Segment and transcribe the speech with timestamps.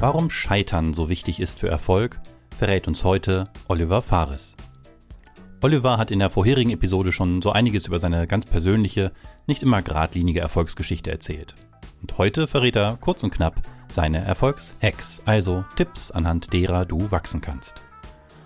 [0.00, 2.20] Warum Scheitern so wichtig ist für Erfolg,
[2.56, 4.56] verrät uns heute Oliver Fares.
[5.60, 9.12] Oliver hat in der vorherigen Episode schon so einiges über seine ganz persönliche,
[9.46, 11.54] nicht immer geradlinige Erfolgsgeschichte erzählt.
[12.00, 13.60] Und heute verrät er kurz und knapp
[13.92, 17.82] seine Erfolgshacks, also Tipps, anhand derer du wachsen kannst.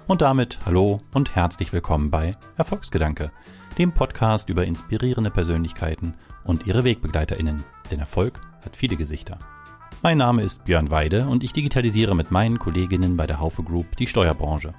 [0.09, 3.31] Und damit hallo und herzlich willkommen bei Erfolgsgedanke,
[3.79, 7.63] dem Podcast über inspirierende Persönlichkeiten und ihre WegbegleiterInnen.
[7.93, 9.39] Denn Erfolg hat viele Gesichter.
[10.05, 13.97] Mein Name ist Björn Weide und ich digitalisiere mit meinen Kolleginnen bei der Haufe Group
[13.97, 14.75] die Steuerbranche.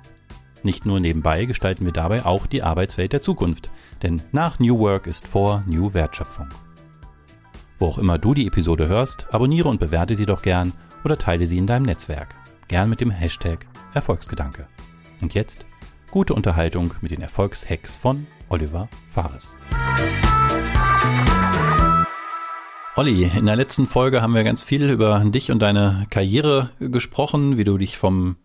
[0.61, 3.71] Nicht nur nebenbei gestalten wir dabei auch die Arbeitswelt der Zukunft,
[4.03, 6.49] denn nach New Work ist vor New Wertschöpfung.
[7.79, 11.47] Wo auch immer du die Episode hörst, abonniere und bewerte sie doch gern oder teile
[11.47, 12.35] sie in deinem Netzwerk.
[12.67, 14.67] Gern mit dem Hashtag Erfolgsgedanke.
[15.21, 15.65] Und jetzt
[16.11, 19.57] gute Unterhaltung mit den Erfolgshacks von Oliver Fares.
[22.97, 27.57] Olli, in der letzten Folge haben wir ganz viel über dich und deine Karriere gesprochen,
[27.57, 28.37] wie du dich vom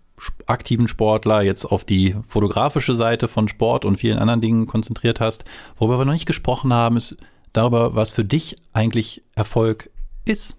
[0.46, 5.44] aktiven Sportler jetzt auf die fotografische Seite von Sport und vielen anderen Dingen konzentriert hast.
[5.76, 7.16] Worüber wir noch nicht gesprochen haben, ist
[7.52, 9.88] darüber, was für dich eigentlich Erfolg
[10.24, 10.56] ist.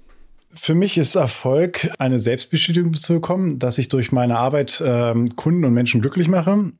[0.53, 5.65] Für mich ist Erfolg, eine Selbstbestätigung zu bekommen, dass ich durch meine Arbeit ähm, Kunden
[5.65, 6.71] und Menschen glücklich mache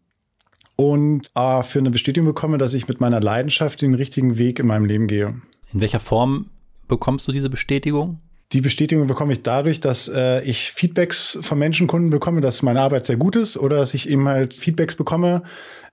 [0.78, 4.68] und äh, für eine Bestätigung bekomme, dass ich mit meiner Leidenschaft den richtigen Weg in
[4.68, 5.42] meinem Leben gehe.
[5.74, 6.48] In welcher Form
[6.92, 8.20] bekommst du diese Bestätigung?
[8.52, 13.06] Die Bestätigung bekomme ich dadurch, dass äh, ich Feedbacks von Menschenkunden bekomme, dass meine Arbeit
[13.06, 15.44] sehr gut ist oder dass ich eben halt Feedbacks bekomme,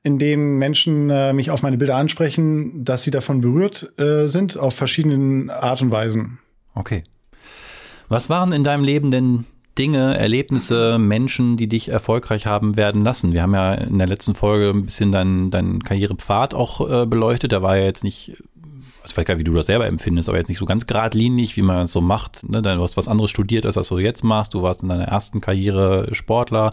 [0.03, 4.59] in denen Menschen äh, mich auf meine Bilder ansprechen, dass sie davon berührt äh, sind
[4.59, 6.41] auf verschiedenen Art und Weisen.
[6.75, 7.05] Okay.
[8.09, 9.45] Was waren in deinem Leben denn
[9.79, 13.33] Dinge, Erlebnisse, Menschen, die dich erfolgreich haben werden lassen?
[13.33, 17.53] Wir haben ja in der letzten Folge ein bisschen deinen dein Karrierepfad auch äh, beleuchtet.
[17.53, 18.43] Der war ja jetzt nicht
[19.03, 21.57] also vielleicht gar nicht, wie du das selber empfindest, aber jetzt nicht so ganz geradlinig,
[21.57, 22.49] wie man es so macht.
[22.49, 22.63] Ne?
[22.63, 24.55] Du hast was anderes studiert, als was du jetzt machst.
[24.55, 26.73] Du warst in deiner ersten Karriere Sportler.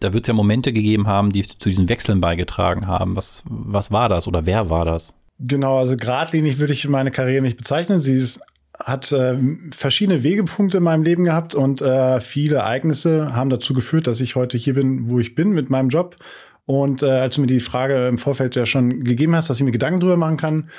[0.00, 3.16] Da wird es ja Momente gegeben haben, die zu diesen Wechseln beigetragen haben.
[3.16, 5.14] Was, was war das oder wer war das?
[5.38, 8.00] Genau, also geradlinig würde ich meine Karriere nicht bezeichnen.
[8.00, 8.40] Sie ist,
[8.78, 9.38] hat äh,
[9.74, 14.36] verschiedene Wegepunkte in meinem Leben gehabt und äh, viele Ereignisse haben dazu geführt, dass ich
[14.36, 16.16] heute hier bin, wo ich bin mit meinem Job.
[16.64, 19.64] Und äh, als du mir die Frage im Vorfeld ja schon gegeben hast, dass ich
[19.64, 20.70] mir Gedanken drüber machen kann,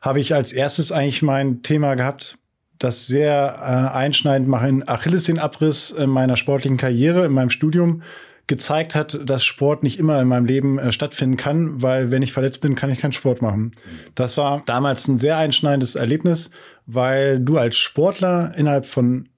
[0.00, 2.38] habe ich als erstes eigentlich mein Thema gehabt,
[2.78, 8.02] das sehr äh, einschneidend mein Achillessenenabriss in meiner sportlichen Karriere, in meinem Studium
[8.46, 12.32] gezeigt hat, dass Sport nicht immer in meinem Leben äh, stattfinden kann, weil wenn ich
[12.32, 13.70] verletzt bin, kann ich keinen Sport machen.
[14.14, 16.50] Das war damals ein sehr einschneidendes Erlebnis,
[16.86, 19.28] weil du als Sportler innerhalb von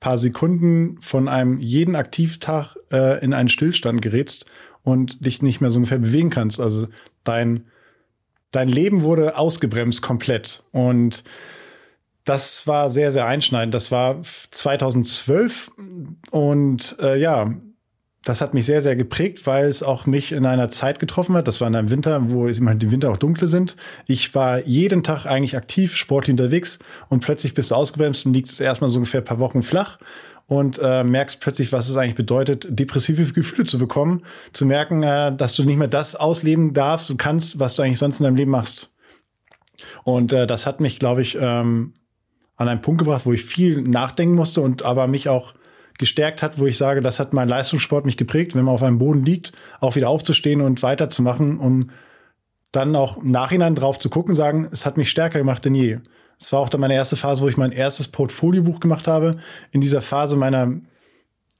[0.00, 4.46] paar Sekunden von einem jeden Aktivtag äh, in einen Stillstand gerätst
[4.82, 6.60] und dich nicht mehr so ungefähr bewegen kannst.
[6.60, 6.88] Also
[7.24, 7.66] dein
[8.50, 10.62] dein Leben wurde ausgebremst komplett.
[10.72, 11.24] Und
[12.24, 13.74] das war sehr, sehr einschneidend.
[13.74, 15.70] Das war 2012
[16.30, 17.54] und äh, ja,
[18.24, 21.46] das hat mich sehr, sehr geprägt, weil es auch mich in einer Zeit getroffen hat.
[21.46, 23.76] Das war in einem Winter, wo die Winter auch dunkle sind.
[24.06, 28.48] Ich war jeden Tag eigentlich aktiv, sportlich unterwegs und plötzlich bist du ausgebremst und liegt
[28.48, 29.98] es erstmal so ungefähr ein paar Wochen flach
[30.46, 35.34] und äh, merkst plötzlich, was es eigentlich bedeutet, depressive Gefühle zu bekommen, zu merken, äh,
[35.36, 38.36] dass du nicht mehr das ausleben darfst und kannst, was du eigentlich sonst in deinem
[38.36, 38.90] Leben machst.
[40.04, 41.94] Und äh, das hat mich, glaube ich, ähm,
[42.56, 45.54] an einen Punkt gebracht, wo ich viel nachdenken musste und aber mich auch
[45.98, 48.98] gestärkt hat, wo ich sage, das hat mein Leistungssport mich geprägt, wenn man auf einem
[48.98, 51.90] Boden liegt, auch wieder aufzustehen und weiterzumachen, um
[52.72, 55.98] dann auch im Nachhinein drauf zu gucken, sagen, es hat mich stärker gemacht denn je.
[56.38, 59.38] Es war auch dann meine erste Phase, wo ich mein erstes Portfoliobuch gemacht habe.
[59.70, 60.72] In dieser Phase meiner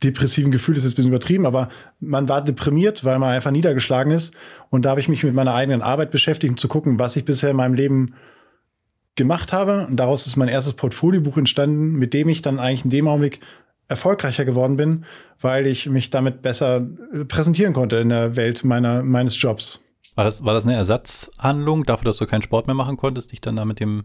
[0.03, 1.71] depressiven Gefühle ist jetzt ein bisschen übertrieben, aber
[2.01, 4.35] man war deprimiert, weil man einfach niedergeschlagen ist.
[4.69, 7.25] Und da habe ich mich mit meiner eigenen Arbeit beschäftigt, um zu gucken, was ich
[7.25, 8.15] bisher in meinem Leben
[9.15, 9.87] gemacht habe.
[9.87, 13.41] Und daraus ist mein erstes Portfoliobuch entstanden, mit dem ich dann eigentlich in dem Augenblick
[13.89, 15.05] erfolgreicher geworden bin,
[15.41, 16.87] weil ich mich damit besser
[17.29, 19.81] präsentieren konnte in der Welt meiner, meines Jobs.
[20.15, 23.41] War das, war das eine Ersatzhandlung dafür, dass du keinen Sport mehr machen konntest, dich
[23.41, 24.05] dann da mit dem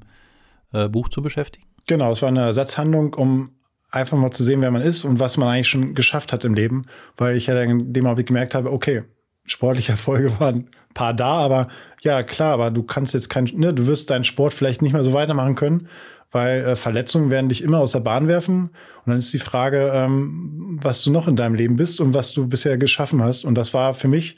[0.74, 1.66] äh, Buch zu beschäftigen?
[1.88, 3.52] Genau, es war eine Ersatzhandlung, um
[3.90, 6.54] einfach mal zu sehen, wer man ist und was man eigentlich schon geschafft hat im
[6.54, 6.86] Leben,
[7.18, 9.04] weil ich ja in dem Augenblick gemerkt habe, okay,
[9.46, 11.68] sportliche Erfolge waren ein paar da, aber
[12.02, 15.04] ja, klar, aber du kannst jetzt kein, ne, du wirst deinen Sport vielleicht nicht mehr
[15.04, 15.88] so weitermachen können,
[16.32, 18.70] weil äh, Verletzungen werden dich immer aus der Bahn werfen.
[19.06, 22.32] Und dann ist die Frage, ähm, was du noch in deinem Leben bist und was
[22.32, 23.44] du bisher geschaffen hast.
[23.44, 24.38] Und das war für mich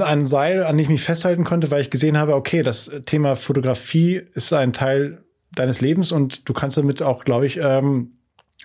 [0.00, 3.36] ein Seil, an dem ich mich festhalten konnte, weil ich gesehen habe, okay, das Thema
[3.36, 8.12] Fotografie ist ein Teil deines Lebens und du kannst damit auch, glaube ich, ähm,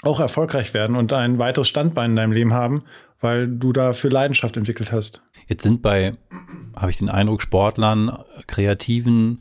[0.02, 2.84] auch erfolgreich werden und ein weiteres Standbein in deinem Leben haben,
[3.22, 5.22] weil du dafür Leidenschaft entwickelt hast.
[5.48, 6.14] Jetzt sind bei,
[6.76, 8.18] habe ich den Eindruck, Sportlern,
[8.48, 9.40] Kreativen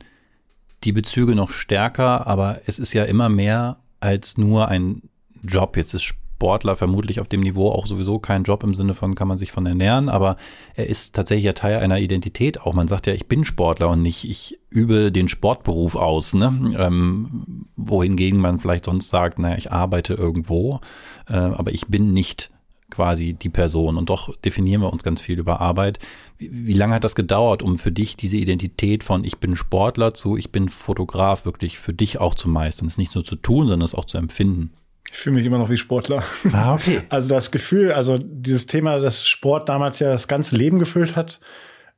[0.83, 5.01] die Bezüge noch stärker, aber es ist ja immer mehr als nur ein
[5.41, 5.77] Job.
[5.77, 9.29] Jetzt ist Sportler vermutlich auf dem Niveau auch sowieso keinen Job im Sinne von kann
[9.29, 10.35] man sich von ernähren, aber
[10.75, 12.73] er ist tatsächlich ja Teil einer Identität auch.
[12.73, 16.75] Man sagt ja, ich bin Sportler und nicht ich übe den Sportberuf aus, ne?
[16.77, 20.81] Ähm, wohingegen man vielleicht sonst sagt, naja, ich arbeite irgendwo,
[21.29, 22.51] äh, aber ich bin nicht
[22.89, 23.95] quasi die Person.
[23.95, 25.99] Und doch definieren wir uns ganz viel über Arbeit.
[26.37, 30.13] Wie, wie lange hat das gedauert, um für dich diese Identität von ich bin Sportler
[30.13, 32.87] zu ich bin Fotograf wirklich für dich auch zu meistern?
[32.87, 34.71] Es nicht nur zu tun, sondern es auch zu empfinden.
[35.13, 36.23] Ich fühle mich immer noch wie Sportler.
[36.51, 37.01] Ah, okay.
[37.09, 41.39] Also das Gefühl, also dieses Thema, dass Sport damals ja das ganze Leben gefüllt hat,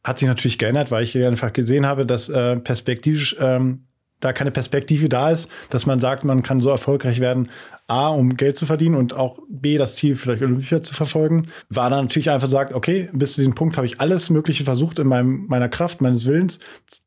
[0.03, 3.85] hat sich natürlich geändert, weil ich einfach gesehen habe, dass äh, perspektivisch ähm,
[4.19, 7.51] da keine Perspektive da ist, dass man sagt, man kann so erfolgreich werden,
[7.87, 11.89] A, um Geld zu verdienen und auch B, das Ziel vielleicht Olympia zu verfolgen, war
[11.89, 15.07] dann natürlich einfach sagt, okay, bis zu diesem Punkt habe ich alles Mögliche versucht in
[15.07, 16.59] meinem, meiner Kraft, meines Willens,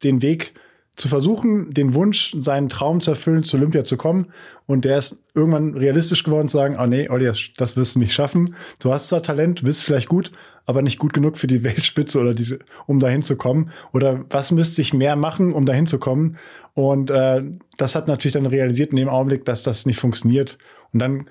[0.03, 0.55] den Weg
[0.99, 4.33] zu versuchen, den Wunsch, seinen Traum zu erfüllen, zu Olympia zu kommen.
[4.67, 8.13] Und der ist irgendwann realistisch geworden, zu sagen, oh nee, Olli, das wirst du nicht
[8.13, 8.57] schaffen.
[8.81, 10.33] Du hast zwar Talent, bist vielleicht gut,
[10.67, 13.71] aber nicht gut genug für die Weltspitze oder diese, um dahin zu kommen.
[13.93, 16.37] Oder was müsste ich mehr machen, um dahin zu kommen?
[16.75, 17.43] Und äh,
[17.77, 20.59] das hat natürlich dann realisiert in dem Augenblick, dass das nicht funktioniert.
[20.93, 21.29] Und dann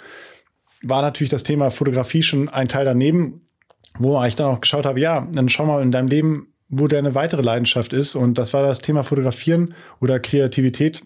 [0.81, 3.41] war natürlich das Thema Fotografie schon ein Teil daneben,
[3.99, 7.15] wo ich dann auch geschaut habe, ja, dann schau mal in deinem Leben, wo deine
[7.15, 8.15] weitere Leidenschaft ist.
[8.15, 11.03] Und das war das Thema Fotografieren oder Kreativität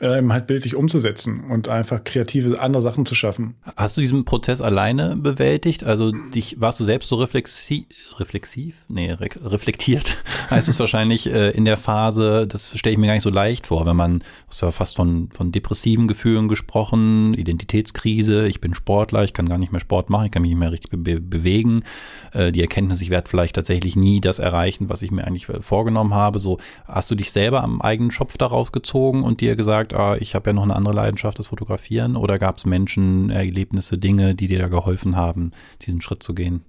[0.00, 3.54] ähm, halt bildlich umzusetzen und einfach kreative andere Sachen zu schaffen.
[3.76, 5.84] Hast du diesen Prozess alleine bewältigt?
[5.84, 7.86] Also dich warst du selbst so reflexi
[8.18, 8.84] reflexiv?
[8.88, 10.16] Nee, re reflektiert
[10.50, 13.66] heißt es wahrscheinlich äh, in der Phase, das stelle ich mir gar nicht so leicht
[13.66, 18.74] vor, wenn man, du hast ja fast von, von depressiven Gefühlen gesprochen, Identitätskrise, ich bin
[18.74, 21.20] Sportler, ich kann gar nicht mehr Sport machen, ich kann mich nicht mehr richtig be
[21.20, 21.84] bewegen.
[22.32, 26.14] Äh, die Erkenntnis, ich werde vielleicht tatsächlich nie das erreichen, was ich mir eigentlich vorgenommen
[26.14, 26.38] habe.
[26.38, 30.16] So, hast du dich selber am eigenen Schopf daraus gezogen und dir gesagt, gesagt, ah,
[30.18, 32.16] ich habe ja noch eine andere Leidenschaft, das Fotografieren?
[32.16, 35.52] Oder gab es Menschen, Erlebnisse, Dinge, die dir da geholfen haben,
[35.82, 36.64] diesen Schritt zu gehen?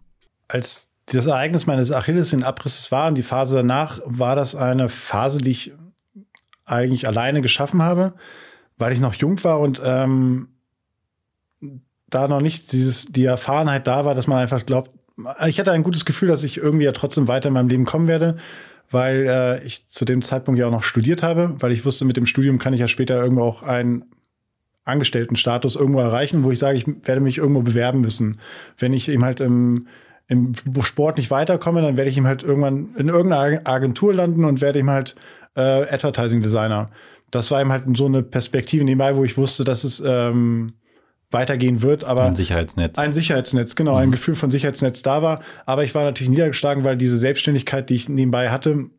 [0.47, 4.89] Als das Ereignis meines Achilles in Abriss war und die Phase danach, war das eine
[4.89, 5.73] Phase, die ich
[6.65, 8.13] eigentlich alleine geschaffen habe,
[8.77, 10.49] weil ich noch jung war und ähm,
[12.09, 14.91] da noch nicht dieses, die Erfahrenheit da war, dass man einfach glaubt,
[15.47, 18.07] ich hatte ein gutes Gefühl, dass ich irgendwie ja trotzdem weiter in meinem Leben kommen
[18.07, 18.37] werde
[18.91, 22.17] weil äh, ich zu dem Zeitpunkt ja auch noch studiert habe, weil ich wusste, mit
[22.17, 24.05] dem Studium kann ich ja später irgendwo auch einen
[24.85, 28.39] Angestelltenstatus irgendwo erreichen, wo ich sage, ich werde mich irgendwo bewerben müssen.
[28.77, 29.87] Wenn ich eben halt im,
[30.27, 34.61] im Sport nicht weiterkomme, dann werde ich ihm halt irgendwann in irgendeiner Agentur landen und
[34.61, 35.15] werde ihm halt
[35.55, 36.91] äh, Advertising Designer.
[37.31, 40.73] Das war eben halt so eine Perspektive nebenbei, wo ich wusste, dass es ähm,
[41.31, 42.97] weitergehen wird, aber ein Sicherheitsnetz.
[42.97, 43.99] Ein Sicherheitsnetz, genau, mhm.
[43.99, 45.41] ein Gefühl von Sicherheitsnetz da war.
[45.65, 48.89] Aber ich war natürlich niedergeschlagen, weil diese Selbstständigkeit, die ich nebenbei hatte,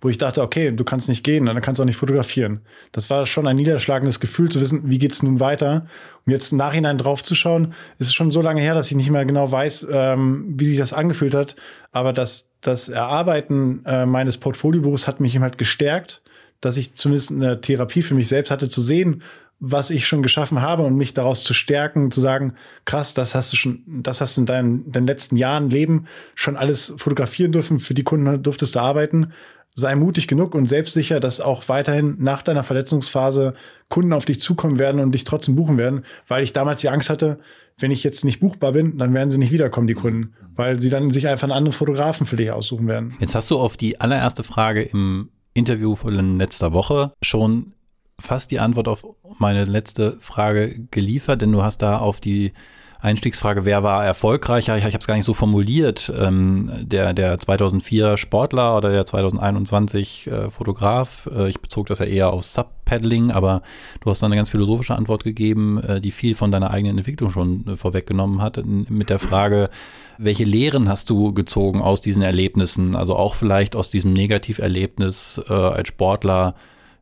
[0.00, 2.60] wo ich dachte, okay, du kannst nicht gehen, dann kannst du auch nicht fotografieren.
[2.92, 5.86] Das war schon ein niederschlagendes Gefühl zu wissen, wie geht's nun weiter.
[6.24, 8.96] Um jetzt im Nachhinein drauf zu schauen, ist es schon so lange her, dass ich
[8.96, 11.56] nicht mehr genau weiß, ähm, wie sich das angefühlt hat.
[11.90, 16.22] Aber das, das Erarbeiten äh, meines Portfoliobuchs hat mich eben halt gestärkt,
[16.60, 19.22] dass ich zumindest eine Therapie für mich selbst hatte, zu sehen,
[19.60, 23.52] was ich schon geschaffen habe und mich daraus zu stärken, zu sagen, krass, das hast
[23.52, 27.80] du schon, das hast du in deinen, deinen letzten Jahren Leben schon alles fotografieren dürfen,
[27.80, 29.32] für die Kunden durftest du arbeiten.
[29.74, 33.54] Sei mutig genug und selbstsicher, dass auch weiterhin nach deiner Verletzungsphase
[33.88, 37.10] Kunden auf dich zukommen werden und dich trotzdem buchen werden, weil ich damals die Angst
[37.10, 37.38] hatte,
[37.78, 40.90] wenn ich jetzt nicht buchbar bin, dann werden sie nicht wiederkommen, die Kunden, weil sie
[40.90, 43.14] dann sich einfach einen anderen Fotografen für dich aussuchen werden.
[43.20, 47.72] Jetzt hast du auf die allererste Frage im Interview von letzter Woche schon
[48.20, 49.04] fast die Antwort auf
[49.38, 52.52] meine letzte Frage geliefert, denn du hast da auf die
[53.00, 54.76] Einstiegsfrage, wer war erfolgreicher?
[54.76, 56.12] Ich, ich habe es gar nicht so formuliert.
[56.18, 61.28] Ähm, der, der 2004 Sportler oder der 2021 äh, Fotograf.
[61.32, 63.62] Äh, ich bezog das ja eher auf Subpaddling, aber
[64.00, 67.30] du hast dann eine ganz philosophische Antwort gegeben, äh, die viel von deiner eigenen Entwicklung
[67.30, 69.70] schon äh, vorweggenommen hat, mit der Frage,
[70.18, 72.96] welche Lehren hast du gezogen aus diesen Erlebnissen?
[72.96, 76.56] Also auch vielleicht aus diesem Negativerlebnis äh, als Sportler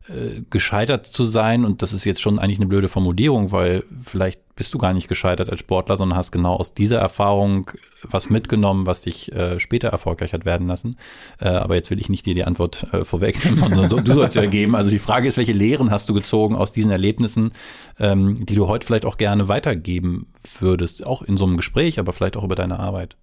[0.09, 4.39] äh, gescheitert zu sein, und das ist jetzt schon eigentlich eine blöde Formulierung, weil vielleicht
[4.55, 7.71] bist du gar nicht gescheitert als Sportler, sondern hast genau aus dieser Erfahrung
[8.03, 10.97] was mitgenommen, was dich äh, später erfolgreich hat werden lassen.
[11.39, 14.35] Äh, aber jetzt will ich nicht dir die Antwort äh, vorwegnehmen, sondern so, du sollst
[14.35, 14.75] ja geben.
[14.75, 17.51] Also die Frage ist, welche Lehren hast du gezogen aus diesen Erlebnissen,
[17.99, 20.27] ähm, die du heute vielleicht auch gerne weitergeben
[20.59, 23.15] würdest, auch in so einem Gespräch, aber vielleicht auch über deine Arbeit?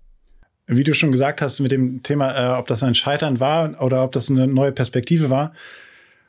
[0.67, 4.03] Wie du schon gesagt hast mit dem Thema, äh, ob das ein Scheitern war oder
[4.03, 5.53] ob das eine neue Perspektive war,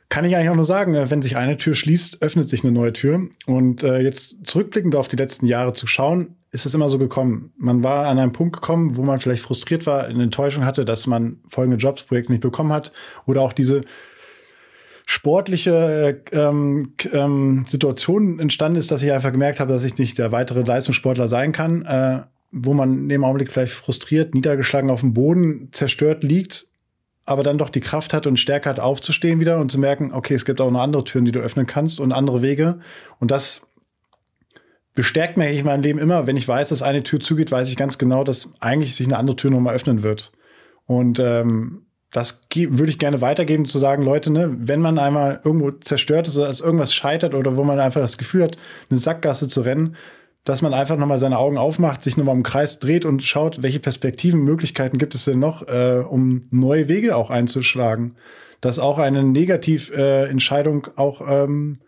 [0.08, 2.72] kann ich eigentlich auch nur sagen, äh, wenn sich eine Tür schließt, öffnet sich eine
[2.72, 3.28] neue Tür.
[3.46, 7.52] Und äh, jetzt zurückblickend auf die letzten Jahre zu schauen, ist es immer so gekommen.
[7.58, 11.06] Man war an einem Punkt gekommen, wo man vielleicht frustriert war, eine Enttäuschung hatte, dass
[11.06, 12.92] man folgende Jobsprojekte nicht bekommen hat.
[13.26, 13.82] Oder auch diese
[15.06, 20.18] sportliche äh, ähm, ähm, Situation entstanden ist, dass ich einfach gemerkt habe, dass ich nicht
[20.18, 22.22] der weitere Leistungssportler sein kann, äh,
[22.52, 26.66] wo man in dem Augenblick vielleicht frustriert, niedergeschlagen auf dem Boden, zerstört liegt,
[27.26, 30.34] aber dann doch die Kraft hat und Stärke hat, aufzustehen wieder und zu merken, okay,
[30.34, 32.78] es gibt auch noch andere Türen, die du öffnen kannst und andere Wege.
[33.18, 33.66] Und das
[34.94, 36.28] bestärkt mir eigentlich mein Leben immer.
[36.28, 39.18] Wenn ich weiß, dass eine Tür zugeht, weiß ich ganz genau, dass eigentlich sich eine
[39.18, 40.30] andere Tür nochmal öffnen wird.
[40.86, 45.72] Und ähm, das würde ich gerne weitergeben, zu sagen, Leute, ne, wenn man einmal irgendwo
[45.72, 48.56] zerstört ist, als irgendwas scheitert oder wo man einfach das Gefühl hat,
[48.88, 49.96] eine Sackgasse zu rennen,
[50.46, 53.80] dass man einfach nochmal seine Augen aufmacht, sich nochmal im Kreis dreht und schaut, welche
[53.80, 58.14] Perspektiven, Möglichkeiten gibt es denn noch, äh, um neue Wege auch einzuschlagen.
[58.60, 61.80] Dass auch eine Negativentscheidung äh, auch, ähm,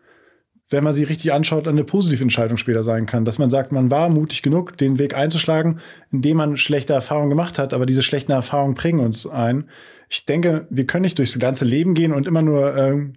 [0.71, 3.25] wenn man sie richtig anschaut, eine positive Entscheidung später sein kann.
[3.25, 5.79] Dass man sagt, man war mutig genug, den Weg einzuschlagen,
[6.11, 9.71] indem man schlechte Erfahrungen gemacht hat, aber diese schlechten Erfahrungen prägen uns ein.
[10.09, 13.15] Ich denke, wir können nicht durchs ganze Leben gehen und immer nur ähm,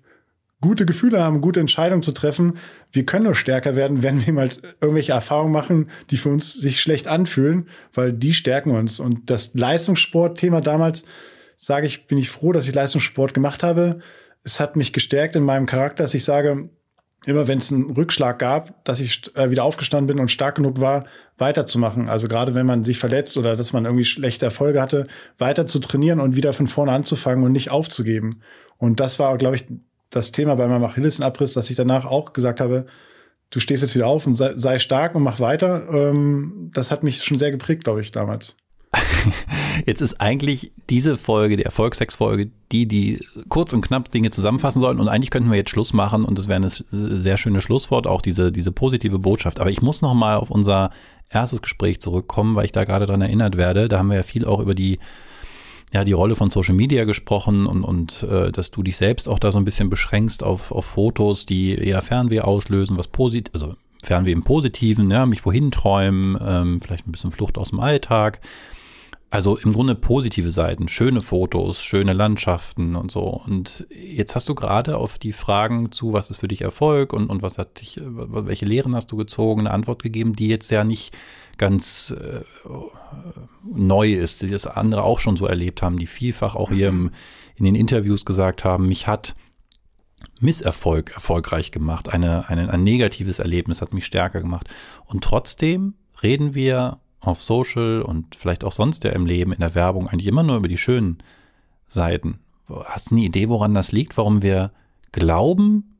[0.61, 2.57] gute Gefühle haben, gute Entscheidungen zu treffen.
[2.91, 4.49] Wir können nur stärker werden, wenn wir mal
[4.79, 8.99] irgendwelche Erfahrungen machen, die für uns sich schlecht anfühlen, weil die stärken uns.
[8.99, 11.05] Und das Leistungssportthema damals,
[11.57, 13.99] sage ich, bin ich froh, dass ich Leistungssport gemacht habe.
[14.43, 16.69] Es hat mich gestärkt in meinem Charakter, dass ich sage,
[17.25, 20.79] immer wenn es einen Rückschlag gab, dass ich äh, wieder aufgestanden bin und stark genug
[20.79, 21.05] war,
[21.37, 22.09] weiterzumachen.
[22.09, 25.79] Also gerade wenn man sich verletzt oder dass man irgendwie schlechte Erfolge hatte, weiter zu
[25.79, 28.41] trainieren und wieder von vorne anzufangen und nicht aufzugeben.
[28.77, 29.65] Und das war, glaube ich,
[30.11, 32.85] das Thema bei meinem Achillesenabriss, dass ich danach auch gesagt habe,
[33.49, 35.87] du stehst jetzt wieder auf und sei, sei stark und mach weiter.
[35.91, 38.55] Ähm, das hat mich schon sehr geprägt, glaube ich, damals.
[39.85, 44.99] Jetzt ist eigentlich diese Folge, die Erfolgsex-Folge, die, die kurz und knapp Dinge zusammenfassen sollen.
[44.99, 48.21] Und eigentlich könnten wir jetzt Schluss machen und das wäre ein sehr schönes Schlusswort, auch
[48.21, 49.59] diese, diese positive Botschaft.
[49.59, 50.91] Aber ich muss noch mal auf unser
[51.29, 53.87] erstes Gespräch zurückkommen, weil ich da gerade dran erinnert werde.
[53.87, 54.99] Da haben wir ja viel auch über die
[55.91, 59.39] ja die Rolle von Social Media gesprochen und, und äh, dass du dich selbst auch
[59.39, 63.75] da so ein bisschen beschränkst auf, auf Fotos, die eher Fernweh auslösen, was positiv, also
[64.03, 68.39] Fernweh im Positiven, ja, mich wohin träumen, ähm, vielleicht ein bisschen Flucht aus dem Alltag.
[69.31, 73.21] Also im Grunde positive Seiten, schöne Fotos, schöne Landschaften und so.
[73.21, 77.29] Und jetzt hast du gerade auf die Fragen zu, was ist für dich Erfolg und,
[77.29, 80.83] und was hat dich, welche Lehren hast du gezogen, eine Antwort gegeben, die jetzt ja
[80.83, 81.17] nicht
[81.57, 82.41] ganz äh,
[83.63, 87.11] neu ist, die das andere auch schon so erlebt haben, die vielfach auch hier im,
[87.55, 89.33] in den Interviews gesagt haben, mich hat
[90.41, 94.67] Misserfolg erfolgreich gemacht, eine, eine, ein negatives Erlebnis hat mich stärker gemacht.
[95.05, 99.75] Und trotzdem reden wir auf Social und vielleicht auch sonst ja im Leben, in der
[99.75, 101.19] Werbung eigentlich immer nur über die schönen
[101.87, 102.39] Seiten.
[102.85, 104.71] Hast du eine Idee, woran das liegt, warum wir
[105.11, 105.91] glauben,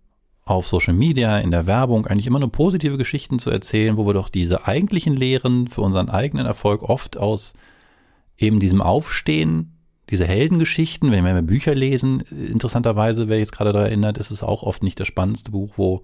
[0.44, 4.13] auf Social Media, in der Werbung eigentlich immer nur positive Geschichten zu erzählen, wo wir
[4.13, 7.54] doch diese eigentlichen Lehren für unseren eigenen Erfolg oft aus
[8.38, 9.78] eben diesem Aufstehen,
[10.10, 14.63] diese Heldengeschichten, wenn wir Bücher lesen, interessanterweise, wer jetzt gerade daran erinnert, ist es auch
[14.63, 16.01] oft nicht das spannendste Buch, wo,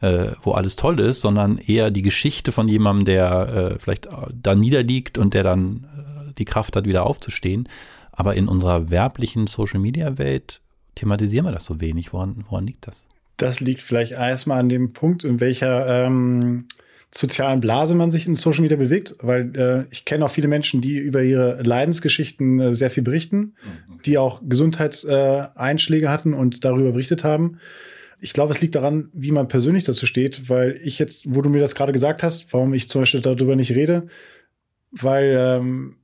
[0.00, 4.54] äh, wo alles toll ist, sondern eher die Geschichte von jemandem, der äh, vielleicht da
[4.54, 7.68] niederliegt und der dann äh, die Kraft hat, wieder aufzustehen.
[8.12, 10.60] Aber in unserer werblichen Social-Media-Welt
[10.94, 12.12] thematisieren wir das so wenig.
[12.12, 13.02] Woran, woran liegt das?
[13.36, 16.66] Das liegt vielleicht erstmal an dem Punkt, in welcher ähm,
[17.10, 20.80] sozialen Blase man sich in Social Media bewegt, weil äh, ich kenne auch viele Menschen,
[20.80, 23.52] die über ihre Leidensgeschichten äh, sehr viel berichten, mhm,
[23.94, 24.00] okay.
[24.06, 27.58] die auch Gesundheitseinschläge äh, hatten und darüber berichtet haben.
[28.24, 31.50] Ich glaube, es liegt daran, wie man persönlich dazu steht, weil ich jetzt, wo du
[31.50, 34.06] mir das gerade gesagt hast, warum ich zum Beispiel darüber nicht rede,
[34.92, 35.96] weil ähm,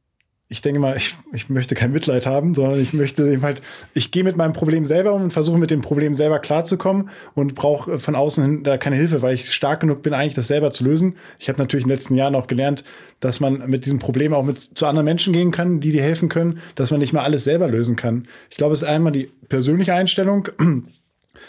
[0.50, 3.62] ich denke mal, ich, ich möchte kein Mitleid haben, sondern ich möchte eben halt,
[3.94, 7.54] ich gehe mit meinem Problem selber um und versuche mit dem Problem selber klarzukommen und
[7.54, 10.72] brauche von außen hin da keine Hilfe, weil ich stark genug bin, eigentlich das selber
[10.72, 11.16] zu lösen.
[11.38, 12.84] Ich habe natürlich in den letzten Jahren auch gelernt,
[13.20, 16.28] dass man mit diesem Problem auch mit zu anderen Menschen gehen kann, die dir helfen
[16.28, 18.28] können, dass man nicht mal alles selber lösen kann.
[18.50, 20.48] Ich glaube, es ist einmal die persönliche Einstellung,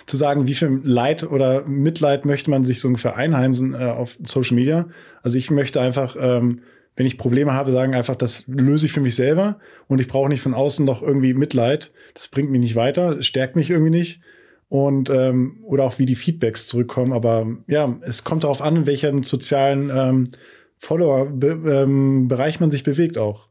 [0.06, 4.18] zu sagen, wie viel Leid oder Mitleid möchte man sich so ungefähr einheimsen äh, auf
[4.24, 4.88] Social Media.
[5.24, 6.62] Also ich möchte einfach ähm,
[6.96, 10.30] wenn ich Probleme habe, sagen einfach, das löse ich für mich selber und ich brauche
[10.30, 11.92] nicht von außen noch irgendwie Mitleid.
[12.14, 14.22] Das bringt mich nicht weiter, es stärkt mich irgendwie nicht.
[14.68, 17.12] Und ähm, oder auch wie die Feedbacks zurückkommen.
[17.12, 20.30] Aber ja, es kommt darauf an, in welchem sozialen ähm,
[20.78, 23.48] Follower-Bereich ähm, man sich bewegt auch.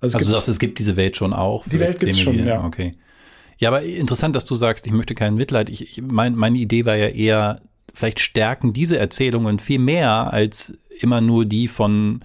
[0.00, 1.66] Also, also das, es gibt diese Welt schon auch.
[1.68, 2.64] Die Welt gibt es schon, ja.
[2.64, 2.94] Okay.
[3.58, 5.68] Ja, aber interessant, dass du sagst, ich möchte kein Mitleid.
[5.68, 7.60] Ich, ich mein, meine Idee war ja eher,
[7.92, 12.24] vielleicht stärken diese Erzählungen viel mehr als immer nur die von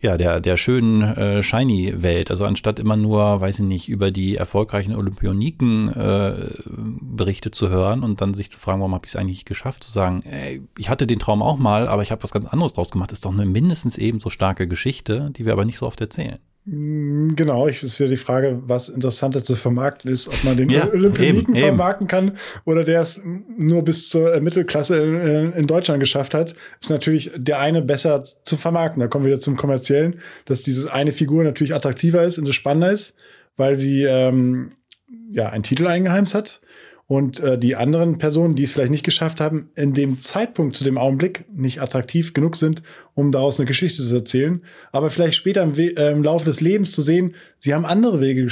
[0.00, 2.30] ja, der, der schönen äh, Shiny-Welt.
[2.30, 8.02] Also anstatt immer nur, weiß ich nicht, über die erfolgreichen Olympioniken äh, Berichte zu hören
[8.02, 10.88] und dann sich zu fragen, warum habe ich es eigentlich geschafft, zu sagen, ey, ich
[10.88, 13.32] hatte den Traum auch mal, aber ich habe was ganz anderes draus gemacht, ist doch
[13.32, 16.40] eine mindestens ebenso starke Geschichte, die wir aber nicht so oft erzählen.
[16.64, 20.70] Mm, genau, ich ist ja die Frage, was interessanter zu vermarkten ist, ob man den
[20.70, 26.34] ja, Olympioniken vermarkten kann oder der es nur bis zur Mittelklasse in, in, Deutschland geschafft
[26.34, 29.00] hat, ist natürlich der eine besser zu vermarkten.
[29.00, 32.92] Da kommen wir wieder zum kommerziellen, dass diese eine Figur natürlich attraktiver ist und spannender
[32.92, 33.16] ist,
[33.56, 34.72] weil sie ähm,
[35.30, 36.60] ja einen Titel eingeheimst hat
[37.06, 40.84] und äh, die anderen Personen, die es vielleicht nicht geschafft haben, in dem Zeitpunkt zu
[40.84, 42.82] dem Augenblick nicht attraktiv genug sind,
[43.14, 46.60] um daraus eine Geschichte zu erzählen, aber vielleicht später im, We äh, im Laufe des
[46.60, 48.46] Lebens zu sehen, sie haben andere Wege.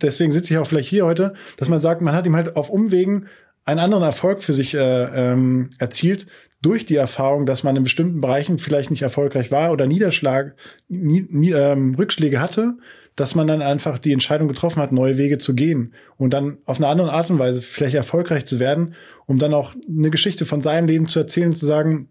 [0.00, 2.70] Deswegen sitze ich auch vielleicht hier heute, dass man sagt, man hat ihm halt auf
[2.70, 3.26] Umwegen
[3.64, 6.26] einen anderen Erfolg für sich äh, ähm, erzielt,
[6.60, 10.54] durch die Erfahrung, dass man in bestimmten Bereichen vielleicht nicht erfolgreich war oder Niederschlag,
[10.88, 12.78] nie, nie, ähm, Rückschläge hatte
[13.16, 16.78] dass man dann einfach die Entscheidung getroffen hat, neue Wege zu gehen und dann auf
[16.78, 18.94] eine andere Art und Weise vielleicht erfolgreich zu werden,
[19.26, 22.08] um dann auch eine Geschichte von seinem Leben zu erzählen, zu sagen,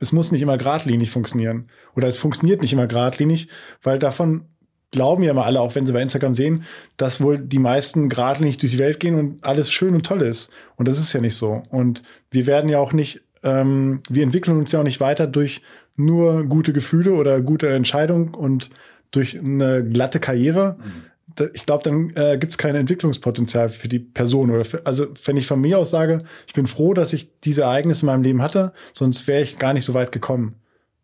[0.00, 3.48] es muss nicht immer geradlinig funktionieren oder es funktioniert nicht immer geradlinig,
[3.82, 4.46] weil davon
[4.90, 6.64] glauben ja mal alle, auch wenn sie bei Instagram sehen,
[6.96, 10.50] dass wohl die meisten geradlinig durch die Welt gehen und alles schön und toll ist.
[10.76, 11.62] Und das ist ja nicht so.
[11.68, 15.60] Und wir werden ja auch nicht, ähm, wir entwickeln uns ja auch nicht weiter durch
[15.96, 18.70] nur gute Gefühle oder gute Entscheidungen und
[19.10, 21.50] durch eine glatte Karriere, mhm.
[21.54, 24.50] ich glaube, dann äh, gibt es kein Entwicklungspotenzial für die Person.
[24.50, 27.62] Oder für, also, wenn ich von mir aus sage, ich bin froh, dass ich diese
[27.62, 30.56] Ereignisse in meinem Leben hatte, sonst wäre ich gar nicht so weit gekommen,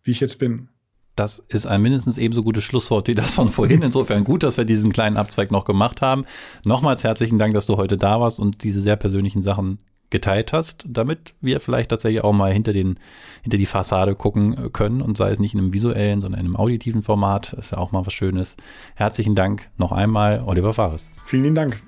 [0.02, 0.68] wie ich jetzt bin.
[1.16, 3.82] Das ist ein mindestens ebenso gutes Schlusswort wie das von vorhin.
[3.82, 6.24] Insofern gut, dass wir diesen kleinen Abzweig noch gemacht haben.
[6.64, 9.78] Nochmals herzlichen Dank, dass du heute da warst und diese sehr persönlichen Sachen
[10.14, 13.00] geteilt hast, damit wir vielleicht tatsächlich auch mal hinter den,
[13.42, 16.56] hinter die Fassade gucken können und sei es nicht in einem visuellen, sondern in einem
[16.56, 17.52] auditiven Format.
[17.54, 18.56] ist ja auch mal was Schönes.
[18.94, 21.10] Herzlichen Dank noch einmal, Oliver Fares.
[21.26, 21.82] Vielen Dank.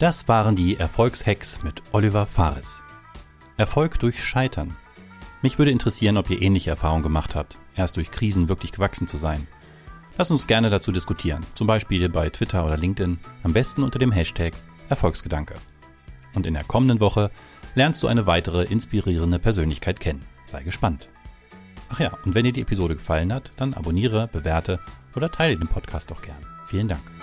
[0.00, 2.82] Das waren die Erfolgshacks mit Oliver Fares.
[3.56, 4.74] Erfolg durch Scheitern.
[5.40, 9.18] Mich würde interessieren, ob ihr ähnliche Erfahrungen gemacht habt, erst durch Krisen wirklich gewachsen zu
[9.18, 9.46] sein.
[10.18, 14.10] Lasst uns gerne dazu diskutieren, zum Beispiel bei Twitter oder LinkedIn, am besten unter dem
[14.10, 14.54] Hashtag
[14.88, 15.54] Erfolgsgedanke.
[16.34, 17.30] Und in der kommenden Woche
[17.74, 20.24] lernst du eine weitere inspirierende Persönlichkeit kennen.
[20.46, 21.08] Sei gespannt.
[21.88, 24.80] Ach ja, und wenn dir die Episode gefallen hat, dann abonniere, bewerte
[25.14, 26.44] oder teile den Podcast doch gern.
[26.66, 27.15] Vielen Dank.